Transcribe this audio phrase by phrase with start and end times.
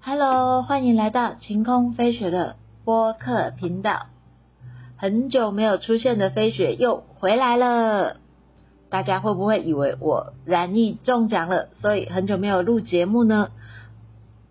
[0.00, 4.06] Hello，欢迎来到晴空飞雪的播客频道。
[4.96, 8.16] 很久没有出现的飞雪又回来了，
[8.88, 13.50] 大家会不会以为我染疫中奖了，所以很久没有录节目呢？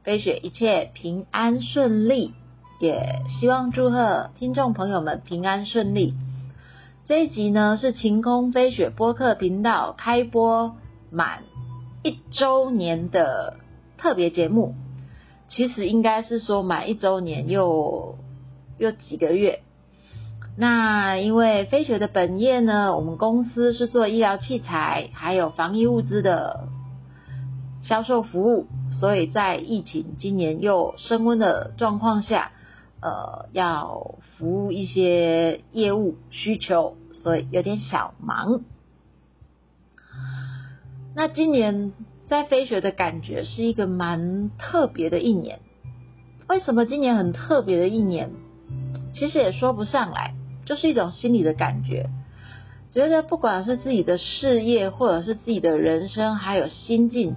[0.03, 2.33] 飞雪一切平安顺利，
[2.79, 6.13] 也希望祝贺听众朋友们平安顺利。
[7.07, 10.75] 这一集呢是晴空飞雪播客频道开播
[11.11, 11.43] 满
[12.01, 13.57] 一周年的
[13.99, 14.73] 特别节目，
[15.47, 18.15] 其实应该是说满一周年又
[18.79, 19.59] 又几个月。
[20.57, 26.69] 那因为飞雪的本业呢，我们公司是做医疗器材还有防疫物资的
[27.83, 32.51] 销售服务，所以在疫情今年又升温的状况下。
[33.01, 38.61] 呃，要服务一些业务需求，所以有点小忙。
[41.15, 41.91] 那今年
[42.29, 45.59] 在飞雪的感觉是一个蛮特别的一年。
[46.47, 48.29] 为什么今年很特别的一年？
[49.15, 52.11] 其实也说不上来，就是一种心理的感觉，
[52.91, 57.35] 觉得不管是自己的事业，或者是自己的人生，还有心境，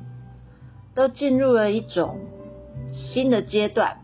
[0.95, 2.21] 都进入了一种
[2.93, 4.01] 新的阶段。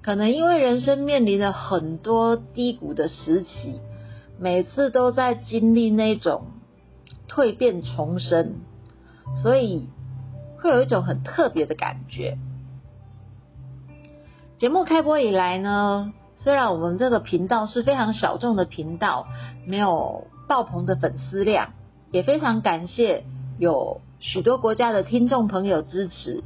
[0.00, 3.78] 可能因为人生面临了很多低谷的时期，
[4.38, 6.46] 每次都在经历那种
[7.28, 8.56] 蜕变重生，
[9.42, 9.88] 所以
[10.58, 12.36] 会有一种很特别的感觉。
[14.58, 19.26] 节目开播以来呢，虽然我们这个频道是非常小众的频道，
[19.66, 21.74] 没有爆棚的粉丝量，
[22.10, 23.24] 也非常感谢
[23.58, 26.42] 有许多国家的听众朋友支持，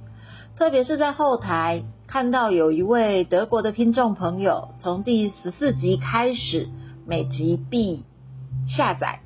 [0.56, 1.84] 特别是在后台。
[2.08, 6.68] 看到有一位德国的听众朋友，从第十四集开始，
[7.10, 8.04] 每集必
[8.68, 9.18] 下载，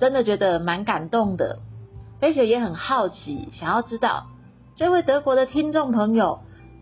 [0.00, 1.58] 真的觉得蛮感动的。
[2.20, 4.28] 飞雪也很好奇，想要知道
[4.76, 6.38] 这位德国的听众朋友，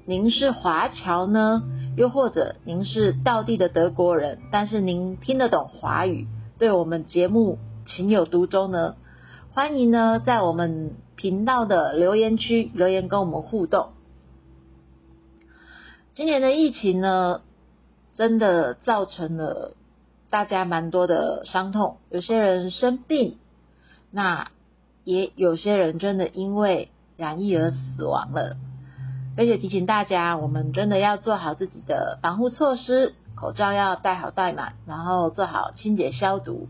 [0.07, 1.65] 您是华侨呢，
[1.97, 6.29] 又或者您是道地的德国人，但是您听得懂华语，
[6.61, 8.95] 对我们节目情有独钟呢？
[9.53, 13.89] 欢迎呢，在我们频道的留言区留言跟我们互动。
[16.15, 17.41] 今年的疫情呢，
[18.15, 19.73] 真的造成了
[20.35, 23.39] 大家蛮多的伤痛，有些人生病，
[24.11, 24.51] 那
[25.05, 28.57] 也有些人真的因为染疫而死亡了。
[29.37, 36.67] 而且提醒大家，我们真的要做好自己的防护措施，口罩要戴好戴满，然后做好清洁消毒。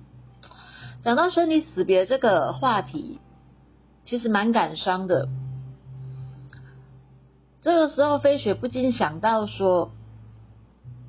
[1.02, 3.18] 讲到生离死别这个话题，
[4.04, 5.30] 其实蛮感伤的。
[7.62, 9.90] 这个时候，飞雪不禁想到说，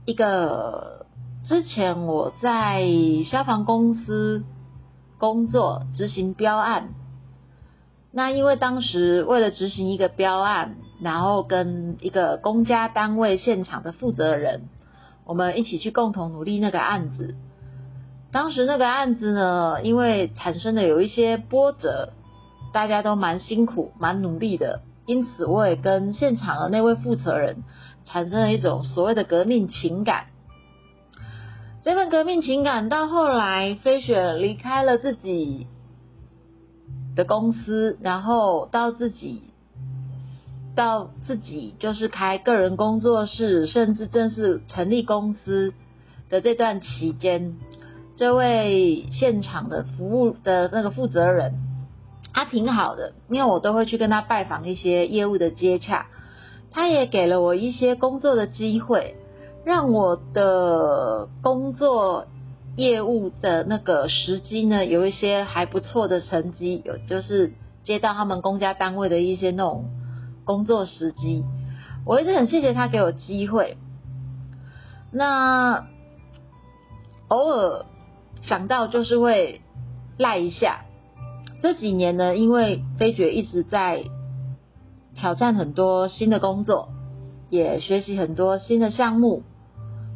[0.06, 1.05] 一个
[1.48, 2.84] 之前我在
[3.30, 4.44] 消防公司
[5.20, 6.90] 工作执行标案，
[8.12, 14.70] 那因为当时为了执行一个标案，然后跟一个公家单位现场的负责人，
[15.24, 17.36] 我们一起去共同努力那个案子。
[18.32, 22.14] 当时那个案子呢，因为产生的有一些波折，
[22.74, 24.82] 大家都蛮辛苦、蛮努力的。
[25.06, 27.58] 因此，我也跟现场的那位负责人
[28.04, 30.26] 产生了一种所谓的革命情感。
[31.86, 35.68] 这份革命情感到后来，飞雪离开了自己
[37.16, 39.44] 的公司，然后到自己
[40.76, 45.76] 到自己就是开个人工作室，甚至正式成立公司
[46.32, 47.56] 的这段期间，
[48.18, 51.54] 这位现场的服务的那个负责人。
[52.34, 56.08] 他挺好的，因为我都会去跟他拜访一些业务的接洽，
[56.72, 59.16] 他也给了我一些工作的机会，
[59.66, 62.28] 让我的工作
[62.76, 67.54] 业务的那个时机呢有一些还不错的成绩，有就是
[67.84, 69.86] 接到他们公家单位的一些那种
[70.44, 71.44] 工作时机，
[72.06, 73.78] 我一直很谢谢他给我机会。
[75.12, 75.88] 那
[77.30, 77.86] 偶尔
[78.44, 79.62] 想到就是会
[80.18, 80.82] 赖一下。
[81.64, 84.04] 这几年呢，因为飞爵一直在
[85.16, 86.90] 挑战很多新的工作，
[87.50, 89.42] 也学习很多新的项目，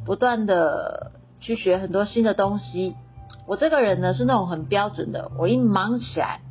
[0.10, 2.96] 不断的去学很多新的东西。
[3.46, 6.42] 我这个人呢是那种很标准的，我一忙起来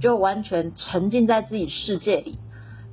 [0.00, 2.40] 就完全沉浸在自己世界里，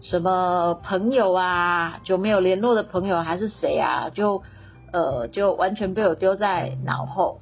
[0.03, 4.43] 什么朋友啊，就没有联络的朋友还是谁啊，就
[4.93, 7.39] 呃就完全被我丢在脑后。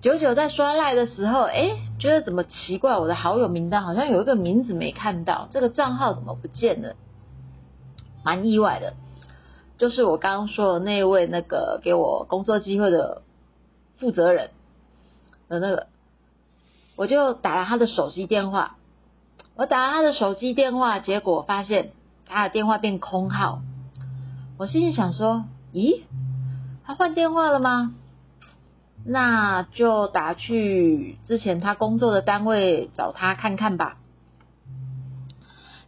[0.00, 2.96] 九九在刷赖的时候，哎，觉得怎么奇怪？
[2.98, 6.94] 我的好友名单好像有一个名字没看到，这个账号怎么不见了？
[8.22, 8.94] 蛮意外的，
[9.78, 13.22] 就是我刚刚说的那位那个给我工作机会的
[13.98, 14.50] 负责人
[15.48, 15.86] 的那个
[16.96, 18.76] 我就打了他的手机电话。
[19.54, 21.92] 我打了他的手机电话，结果发现
[22.26, 23.60] 他的电话变空号。
[24.56, 26.02] 我心里想说：“咦，
[26.86, 27.94] 他换电话了吗？”
[29.04, 33.98] 那就打去之前他工作的单位找他看看吧。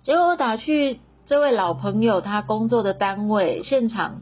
[0.03, 4.21] 结果我打去这位老朋友他工作的单位现场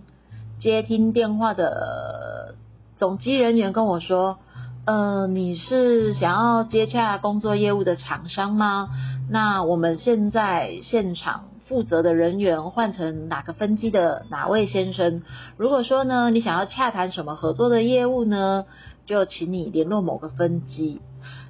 [0.61, 2.55] 接听电话的
[2.97, 4.39] 总机人员跟我说
[4.87, 8.89] ：“呃，你是想要接洽工作业务的厂商吗？
[9.29, 15.23] 那我们现在现场负责的人员换成哪个分机的哪位先生？
[15.57, 18.65] 如果说呢，你想要洽谈什么合作的业务呢，
[19.13, 21.03] 就请你联络某个分机。”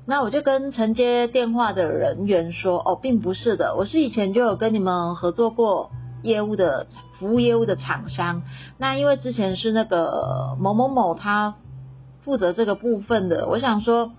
[0.05, 5.91] 那我就跟承接电话的人员说：“哦，并不是的，我是以前就有跟你们合作过
[6.23, 6.89] 业务的
[7.19, 8.43] 服务业务的厂商。
[8.79, 11.55] 那因为之前是那个某某某他
[12.25, 14.11] 负责这个部分的，我想说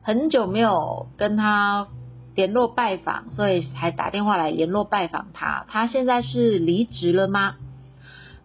[0.00, 1.88] 很久没有跟他
[2.34, 5.66] 联络拜访，所以才打电话来联络拜访他。
[5.68, 7.56] 他现在是离职了吗？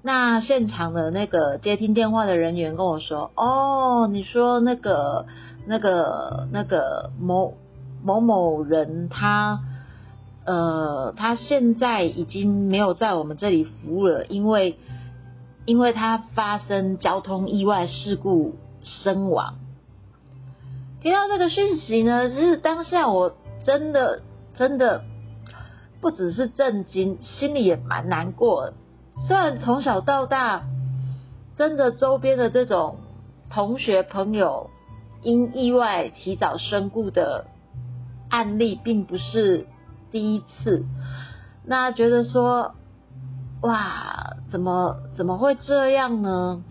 [0.01, 5.25] 那现场的那个接听电话的人员跟我说：哦，你说那个。”
[5.63, 7.53] 那个那个某
[8.03, 9.59] 某某人，他
[10.43, 14.79] 呃，他现在已经没有在我们这里服务了，因为
[15.65, 19.59] 因为他发生交通意外事故身亡。
[20.99, 24.23] 听到这个讯息呢，就是当下我真的
[24.55, 25.03] 真的
[26.01, 28.73] 不只是震惊，心里也蛮难过。
[29.27, 30.63] 虽然从小到大，
[31.57, 32.97] 真的周边的这种
[33.49, 34.69] 同学朋友。
[35.23, 37.45] 因意外提早身故的
[38.27, 39.67] 案例并不是
[40.09, 40.83] 第一次，
[41.63, 42.73] 那觉得说，
[43.61, 46.63] 哇，怎么怎么会这样呢？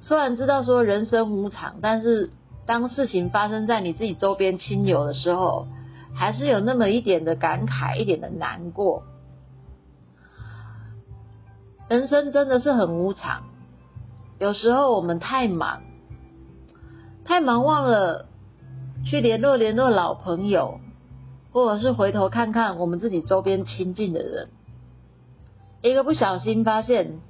[0.00, 2.30] 虽然知道说人生无常，但是
[2.66, 5.68] 当事情发生在你自己周边亲友的时候，
[6.12, 9.04] 还是有那么一点的感慨，一点的难过。
[11.88, 13.44] 人生真的是很无常，
[14.40, 15.82] 有时候我们太忙。
[17.24, 18.26] 太忙忘了
[19.04, 20.80] 去联络联络老朋友，
[21.52, 24.48] 或者是回头看看我们自己周边亲近的人，
[25.82, 27.20] 一个不小心发现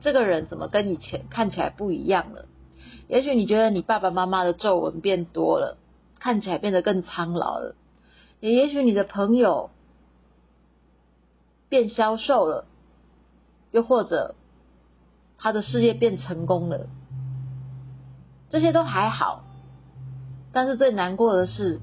[0.00, 2.46] 这个人怎么跟以前看起来不一样了。
[3.06, 5.76] 也许你觉得你爸爸妈妈的皱纹变多了，
[6.18, 7.74] 看起来变得更苍老了；
[8.40, 9.70] 也也许你的朋友
[11.68, 12.66] 变消瘦了，
[13.72, 14.36] 又或者
[15.38, 16.86] 他的事业变成功了。
[18.50, 19.44] 这些都还好，
[20.52, 21.80] 但是最难过的是，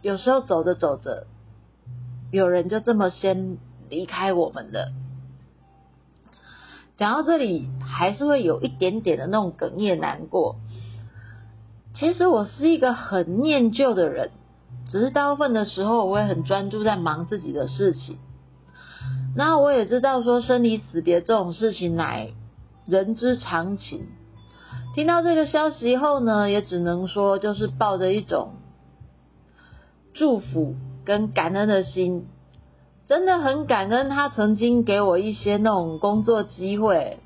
[0.00, 1.26] 有时候走着走着，
[2.30, 3.58] 有人就这么先
[3.90, 4.92] 离开我们了。
[6.96, 10.56] 讲到这里，还是会有一点点的那种哽咽难过。
[11.94, 14.30] 其实我是一个很念旧的人，
[14.88, 18.18] 只是大部分的时候，我也很专注在忙自己的事情。
[19.36, 22.30] 那我也知道说生离死别这种事情乃
[22.86, 24.06] 人之常情。
[24.94, 28.52] 听到这个消息后呢，也只能说就是抱着一种
[30.12, 32.28] 祝福跟感恩的心，
[33.08, 37.18] 真的很感恩他曾经给我一些那种工作机会，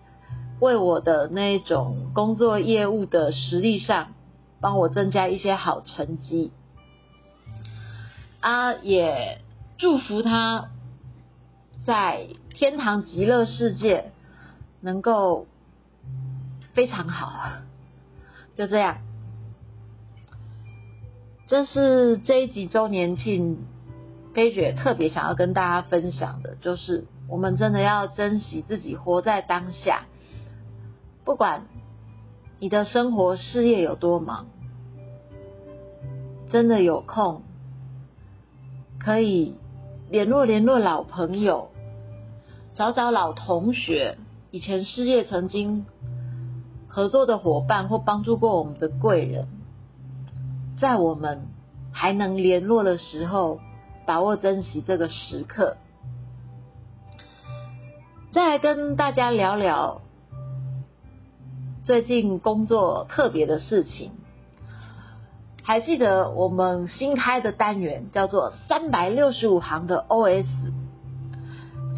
[0.60, 4.14] 为我的那种工作业务的实力上
[4.62, 6.50] 帮我增加一些好成绩，
[8.40, 9.42] 啊，也
[9.76, 10.70] 祝福他
[11.88, 14.12] 在天堂极乐世界
[14.82, 15.46] 能够。
[16.74, 17.32] 非常好，
[18.54, 18.98] 就这样。
[21.48, 23.58] 这是这一集周年庆，
[24.32, 30.04] 飞雪特别想要跟大家分享的，就是我们真的要珍惜自己，活在当下。
[31.24, 31.66] 不管
[32.60, 34.46] 你的生活事业有多忙，
[36.48, 37.42] 真的有空
[39.00, 39.56] 可以
[40.10, 41.70] 联络联络老朋友，
[42.78, 44.18] 找找老同学，
[44.52, 45.84] 以前事业曾经。
[46.86, 49.46] 合作的伙伴或帮助过我们的贵人，
[50.80, 51.48] 在我们
[51.92, 53.58] 还能联络的时候，
[54.06, 55.76] 把握珍惜这个时刻。
[58.32, 60.00] 再来跟大家聊聊
[61.84, 64.12] 最近工作特别的事情。
[65.64, 70.46] 还记得我们新开的单元叫做三百六十五行的 OS。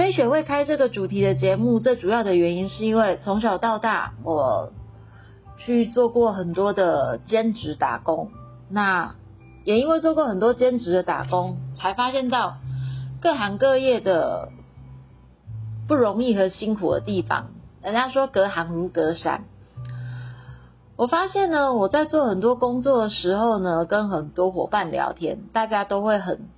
[0.00, 4.72] 飞雪会开这个主题的节目，最主要的原因是因为从小到大我。
[5.58, 8.30] 去做过很多的兼职打工，
[8.70, 9.14] 那
[9.62, 12.56] 也因为做过很多兼职的打工，才发现到
[13.20, 14.48] 各行各业的
[15.86, 17.48] 不容易和辛苦的地方。
[17.82, 19.44] 人家说隔行如隔山，
[20.96, 26.48] 我发现呢，我在做很多工作的时候呢，跟很多伙伴聊天，大家都会很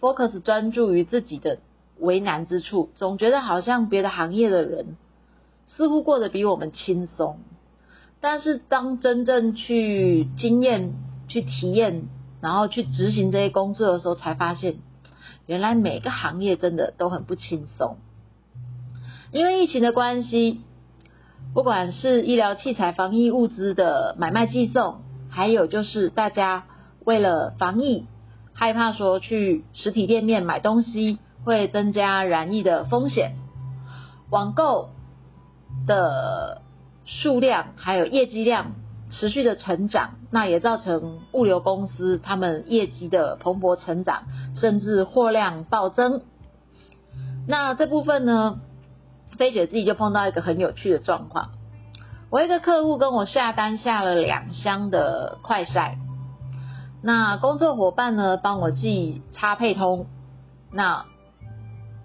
[0.00, 1.58] focus 专注于自己的
[2.00, 4.96] 为难之处，总觉得好像别的行业的人
[5.68, 7.38] 似乎过得比我们轻松。
[8.20, 10.94] 但是当真正去经验、
[11.28, 12.02] 去体验，
[12.40, 14.76] 然后去执行这些工作的时候，才发现，
[15.46, 17.96] 原来每个行业真的都很不轻松。
[19.32, 20.60] 因为疫情的关系，
[21.54, 26.64] 不管是医疗器材、防疫物资的买卖寄送，还有就是大家
[27.04, 28.06] 为了防疫，
[28.52, 33.36] 害怕说去实体店面买东西会增加染疫的风险，
[34.30, 34.90] 网购
[35.86, 36.62] 的。
[37.06, 38.72] 数量还有业绩量
[39.10, 46.22] 持续的成长，那也造成物流公司他们业绩的蓬勃成长，甚至货量暴增。
[47.48, 48.60] 那这部分呢，
[49.38, 51.50] 飞雪自己就碰到一个很有趣的状况。
[52.30, 55.98] 我一个客户跟我下单下了两箱的快晒，
[57.02, 60.06] 那工作伙伴呢帮我寄插配通，
[60.70, 61.06] 那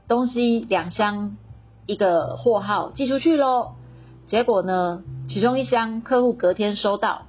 [0.07, 1.38] 东西两箱
[1.85, 3.71] 一个货号寄出去喽。
[4.27, 5.03] 结果呢？
[5.27, 7.24] 其中一箱客户隔天收到，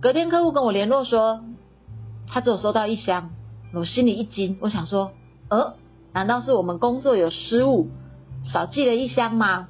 [0.00, 1.44] 隔天客户跟我联络说，
[2.26, 3.30] 他只有收到一箱，
[3.72, 5.12] 我心里一惊，我想说，
[5.48, 5.74] 呃，
[6.12, 7.88] 难道是我们工作有失误，
[8.52, 9.68] 少寄了一箱吗？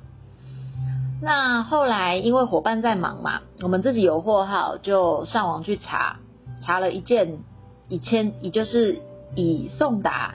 [1.22, 6.16] 那后来因为伙伴在忙嘛，我们自己有货号，就上网去查，
[6.62, 7.38] 查了一件
[7.88, 9.02] 以前，也就是
[9.34, 10.34] 已送达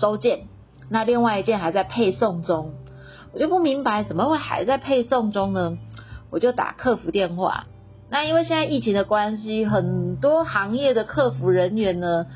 [0.00, 0.46] 收件，
[0.88, 2.72] 那另外一件还在配送中。
[3.34, 5.76] 我就不明白怎么会还在配送中呢？
[6.30, 7.66] 我就打客服电话。
[8.10, 12.26] 那因为现在疫情的关系，很多行业的客服人员呢，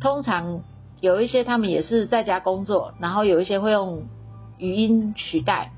[0.00, 0.62] 通常
[1.00, 4.04] 有一些他们也是在家工作，然后有一些会用
[4.56, 5.72] 语音取代。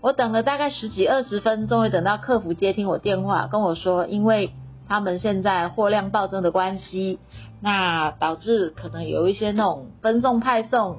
[0.00, 4.50] 我等了大概十几二十分钟，会等到客服接听我电话，跟我说，因为
[4.88, 7.18] 他们现在货量暴增的关系，
[7.60, 10.98] 那导致可能有一些那种分送派送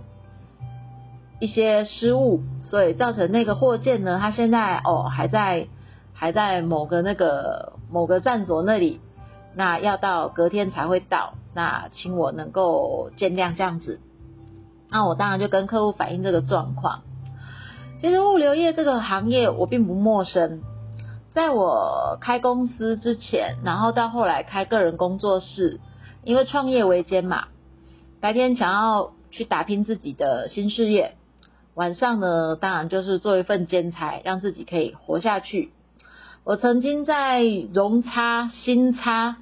[1.40, 2.42] 一些失误。
[2.66, 5.68] 所以造成那个货件呢，它现在哦还在
[6.14, 9.02] 还在某个那个某个站所那里，
[9.56, 14.00] 那要到隔天才会到，那请我能够见谅这样子。
[14.92, 17.02] 那我当然就跟客户反映这个状况。
[18.02, 20.62] 其实物流业这个行业我并不陌生，
[21.40, 25.80] 在我开公司之前，然后到后来开个人工作室，
[26.26, 27.46] 因为创业维艰嘛，
[28.20, 31.16] 白天想要去打拼自己的新事业。
[31.76, 35.72] 晚上呢，当然就是做一份兼差，让自己可以活下去。
[36.44, 37.42] 我曾经在
[37.74, 39.38] 融差、新差，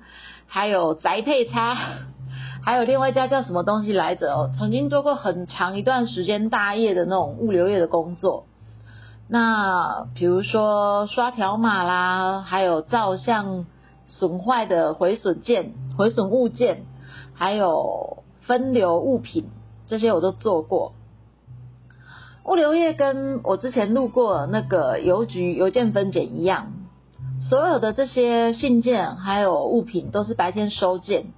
[0.45, 1.75] 还有宅配差，
[2.63, 8.45] 还有另外一家叫什么东西来着哦，曾经做过很长一段时间大业的那种物流业的工作。
[9.29, 13.65] 那比如说刷条码啦，还有照相
[14.05, 16.85] 损坏的毁损件、毁损物件，
[17.33, 19.49] 还有分流物品，
[19.87, 20.93] 这些我都做过。
[22.45, 26.71] 物流业跟我之前路过那个邮局邮件分拣一样，
[27.49, 31.33] 所有的这些信件还有物品都是白天收件，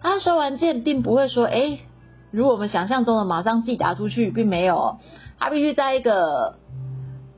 [0.00, 1.80] 他收完件并不会说，哎，
[2.30, 4.98] 如我们想象中的马上寄达出去，并没有，
[5.40, 6.54] 他必须在一个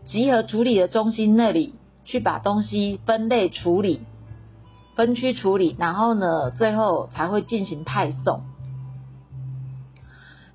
[0.08, 4.00] 集合处理的中心那里去把东西分类处理、
[4.94, 8.42] 分区处理，然后呢，最后才会进行派送。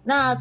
[0.03, 0.37] 那。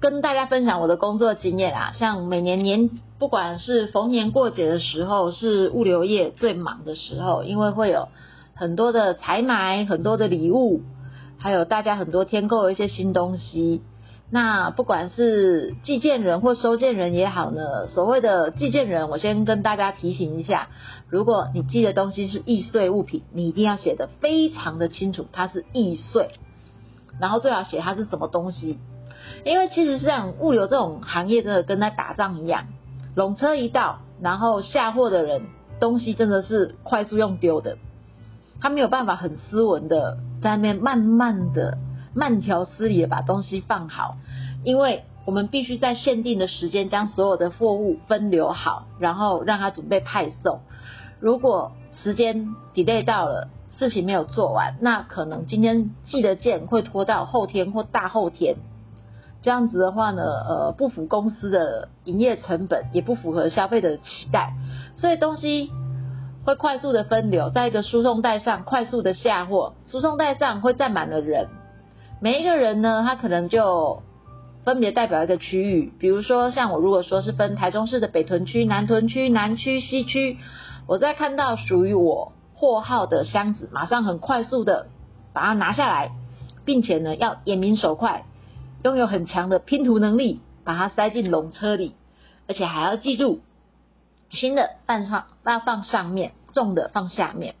[0.00, 8.06] 跟大家分享我的工作经验啊，像每年年不管是逢年过节的时候，是物流业最忙的时候，因为会有
[8.54, 10.82] 很多的采买、很多的礼物，
[11.36, 13.82] 还有大家很多添购一些新东西。
[14.30, 20.68] 那不管是寄件人或收件人也好呢，所谓的寄件人，我先跟大家提醒一下，
[21.08, 26.32] 如果你寄的东西是易碎物品，你一定要写的非常的清楚，它是易碎，
[27.18, 28.78] 然后最好写它是什么东西。
[29.44, 32.66] 因为其实像物流这种行业，真的跟在打仗一样，
[33.14, 35.42] 拢车一到，然后下货的人
[35.80, 37.78] 东西真的是快速用丢的，
[38.60, 41.78] 他没有办法很斯文的在那边慢慢的、
[42.14, 44.16] 慢条斯理的把东西放好，
[44.64, 50.60] 因为我们必须在限定的时间将所有的货物分流好，然后让他准备派送。
[51.20, 51.72] 如果
[52.02, 58.56] 时间 delay 到了，事情没有做完，那可能今天寄的件会拖到后天或大后天。
[59.40, 64.54] 这样子的话呢，呃，不符公司的营业成本，也不符合消费者的期待，
[64.96, 65.70] 所以东西
[66.44, 71.46] 会快速的分流，在一个输送带上快速的下货，输送带上会站满了人，
[72.20, 74.02] 每一个人呢，他可能就
[74.64, 80.36] 分别代表一个区域，比如说像我如果说是分台中市的北屯区、南屯区、南区、西区，
[80.88, 84.88] 我在看到属于我货号的箱子，马上很快速的
[85.32, 86.10] 把它拿下来，
[86.64, 88.24] 并且呢要眼明手快，
[88.82, 91.94] 拥有很强的拼图能力，把它塞进笼车里，
[92.48, 93.40] 而且还要记住
[94.28, 97.54] 轻的放上要放上面，重的放下面，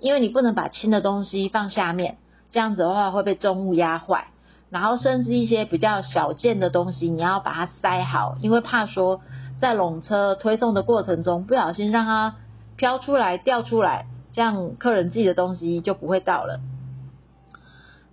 [0.00, 2.16] 因为你不能把轻的东西放下面，
[2.50, 4.28] 这样子的话会被重物压坏。
[4.70, 9.22] 然后甚至一些比较小件的东西，你要把它塞好，因为怕说
[9.58, 12.34] 在笼车推送的过程中不小心让它
[12.76, 16.60] 飘出来、掉出来，这样客人寄的东西就不会到了。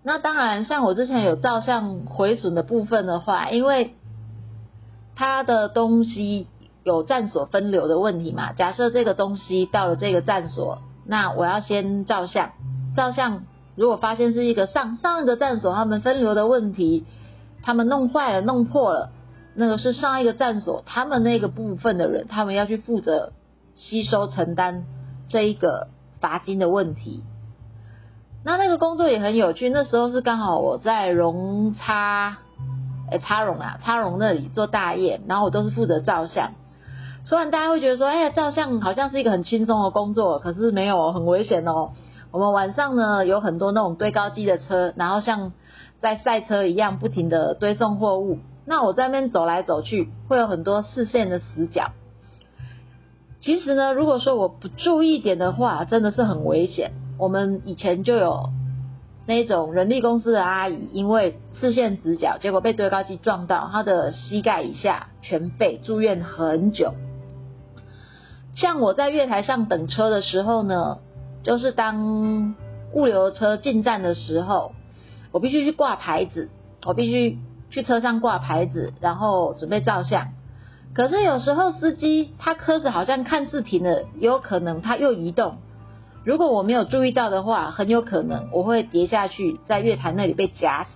[0.02, 3.94] 那当然，像我之前有照相毁损的部分的话，因为
[5.14, 6.48] 它的东西
[6.86, 8.54] 有站所分流的问题嘛。
[8.54, 12.52] 假设这个东西到了这个站所，那我要先照相，
[12.96, 13.44] 照相。
[13.76, 17.06] 如果发现是一个上上一个站所他们分流的问题，
[17.62, 19.12] 他们弄坏了、弄破了，
[19.54, 23.34] 那个是上一个站所他们那个部分的人，他们要去负责
[23.76, 24.86] 吸收承担
[25.28, 25.88] 这一个
[26.20, 27.24] 罚金的问题。
[28.44, 32.38] 那那个工作也很有趣，那时候是刚好我在荣差，
[33.10, 36.52] 哎，差荣啊，差荣那里做大业，然后我都是负责照相。
[37.24, 41.94] 虽然大家会觉得说，哎呀，照相好像是一个很轻松的工作，可是没有，很危险哦。
[42.36, 45.54] 我们晚上呢有很多那种堆高机的车，然后像
[46.02, 48.40] 在赛车一样不停的堆送货物。
[48.66, 51.92] 那我在那边走来走去，会有很多视线的死角。
[53.40, 56.92] 其实呢，如果说我不注意点的话，真的是很危险。
[57.18, 58.50] 我们以前就有
[59.26, 66.96] 那种人力公司的阿姨，因为视线死角，结果被堆高机撞到，她的膝盖以下全废，住院很久。
[68.58, 70.98] 像我在月台上等车的时候呢。
[71.46, 72.56] 就是当
[72.92, 74.72] 物流车进站的时候，
[75.32, 76.50] 我必须去挂牌子，
[76.84, 77.38] 我必须
[77.70, 80.30] 去车上挂牌子，然后准备照相。
[80.96, 85.58] 可是有时候司机他车子好像看似停了，有可能他又移动。
[86.24, 90.90] 如果我没有注意到的话，很有可能我会跌下去，在月台那里被夹死，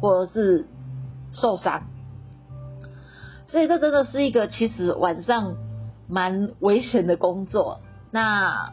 [0.00, 0.66] 或者是
[1.30, 1.84] 受伤。
[3.46, 5.54] 所以这真的是一个其实晚上
[6.08, 7.78] 蛮危险的工作。
[8.10, 8.72] 那。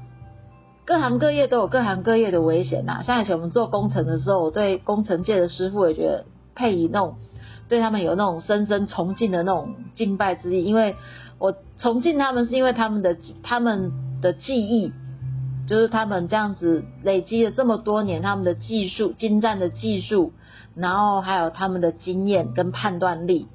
[0.84, 3.04] 各行各业都有各行各业的危险呐。
[3.06, 7.16] 像以前我们做工程的时候，我对工程界的师傅也觉得佩以那种
[7.70, 10.64] 对他们有那种深深崇敬的那种敬拜之意。
[10.64, 10.96] 因为
[11.38, 13.92] 我崇敬他们，是因为他们的他们
[14.22, 14.92] 的技艺，
[15.68, 20.34] 就是他们这样子累积了这么多年，他们的技术精湛的技术，
[20.76, 23.48] 然后还有他们的经验跟判断力。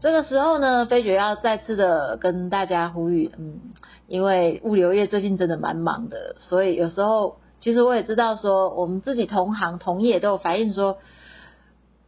[0.00, 3.60] 这个时候呢，飞雪要再次的跟大家呼吁，嗯。
[4.06, 10.98] 因为物流业最近真的蛮忙的，所以有时候其实我也知道说，我们自己同行同业都有反映说，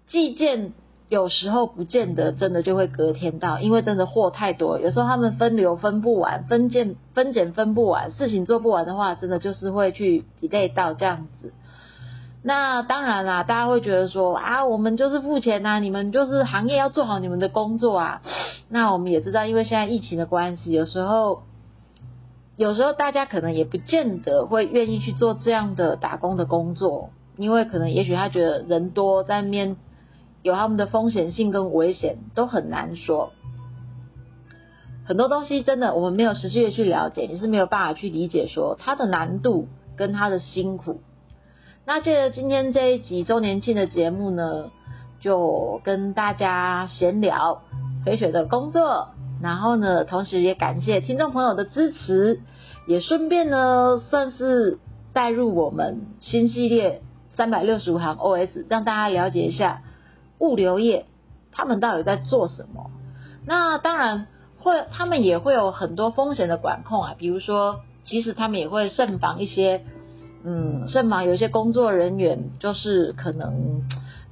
[0.08, 0.74] 寄件
[1.08, 11.54] 有时候不见得真的就会隔天到，因为真的货太多，有时候他们分流分不完，分件分拣分不完，事情做不完的话，真的就是会去 delay 到这样子。
[12.42, 18.22] 那当然啦，大家会觉得说啊，我们就是付钱呐，你们就是行业要做好你们的工作啊。
[18.68, 21.42] 那我们也知道，因为现在疫情的关系，有时候。
[22.56, 29.76] 有时候大家可能也不见得会愿意去做这样的打工的工作，因为可能也许他觉得人多在面
[30.42, 33.32] 有他们的风险性跟危险都很难说。
[35.04, 41.02] 很多东西真的我们没有实际的去了解，你是没有办法去理解说它的难度跟它的辛苦。
[41.84, 44.70] 那借着今天这一集周年庆的节目呢，
[45.20, 47.62] 就跟大家闲聊
[48.04, 49.10] 飞雪的工作。
[49.42, 52.40] 然后呢，同时也感谢听众朋友的支持，
[52.86, 54.78] 也顺便呢，算是
[55.12, 57.02] 带入我们新系列
[57.36, 59.82] 三百六十五行 OS，让大家了解一下
[60.38, 61.04] 物流业
[61.52, 62.90] 他们到底在做什么。
[63.46, 64.26] 那当然
[64.58, 69.84] 会，他们也会有很多风险的管控啊，比如说，其实他们也会慎防一些，
[70.44, 73.82] 嗯，慎防有一些工作人员就是可能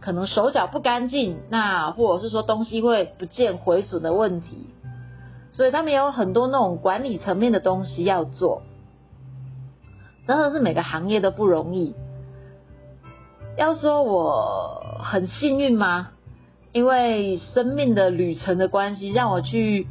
[0.00, 4.70] 可能手脚不干净，那或者是说东西会不见毁损的问题。
[5.54, 8.62] 所以他们有很多那种管理层面的东西要做，
[10.26, 11.94] 真的是每个行业都不容易。
[13.56, 16.10] 要说我很幸运吗？
[16.72, 19.86] 因为生命的旅程的关系，让我去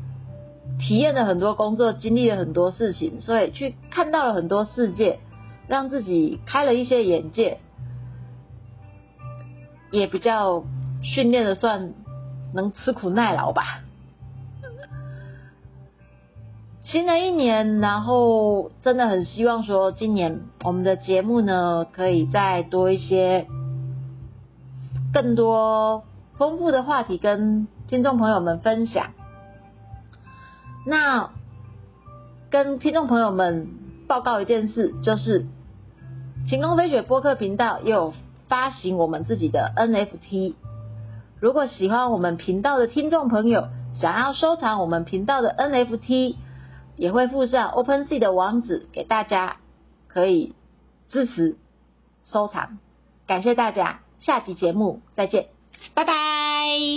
[0.80, 5.19] 体验了很多工作，经历了很多事情，所以去看到了很多世界，
[5.69, 7.60] 让自己开了一些眼界，
[9.91, 10.65] 也比较
[11.02, 11.93] 训练的算
[12.54, 13.80] 能吃苦耐劳吧。
[16.84, 23.48] 新的一年，然后真的很希望说，今年我们的节目呢，可以再多一些
[25.13, 26.04] 更多
[26.38, 29.12] 丰富的话题跟听众朋友们分享。
[30.86, 31.30] 那
[32.50, 33.69] 跟听众朋友们
[34.06, 35.46] 报告一件事，就是
[36.50, 38.13] 晴空飞雪播客频道有
[38.50, 40.56] 发行我们自己的 NFT。
[41.39, 43.69] 如果喜欢我们频道的听众朋友，
[44.00, 46.36] 想要收藏我们频道的 NFT，
[47.04, 49.58] 也会附上 OpenSea 的网址给大家，
[50.08, 50.56] 可以
[51.10, 51.58] 支持
[52.32, 52.80] 收藏。
[53.28, 55.48] 感谢大家，下集节目再见，
[55.94, 56.13] 拜拜。